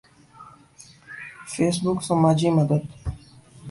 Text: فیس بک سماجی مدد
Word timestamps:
فیس 1.51 1.75
بک 1.83 2.03
سماجی 2.03 2.49
مدد 2.49 2.83